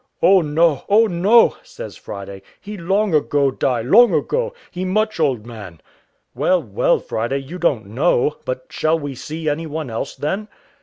"Oh 0.23 0.41
no, 0.41 0.83
Oh 0.89 1.05
no," 1.05 1.57
says 1.61 1.95
Friday, 1.95 2.41
"he 2.59 2.75
long 2.75 3.13
ago 3.13 3.51
die, 3.51 3.83
long 3.83 4.15
ago; 4.15 4.51
he 4.71 4.83
much 4.83 5.19
old 5.19 5.45
man." 5.45 5.79
"Well, 6.33 6.59
well, 6.59 6.97
Friday, 6.97 7.37
you 7.41 7.59
don't 7.59 7.85
know; 7.85 8.37
but 8.43 8.65
shall 8.71 8.97
we 8.97 9.13
see 9.13 9.47
any 9.47 9.67
one 9.67 9.91
else, 9.91 10.15
then?" 10.15 10.47